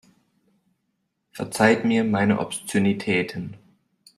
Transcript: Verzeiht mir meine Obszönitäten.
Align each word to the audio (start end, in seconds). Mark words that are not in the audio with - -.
Verzeiht 1.31 1.85
mir 1.85 2.03
meine 2.03 2.39
Obszönitäten. 2.39 3.55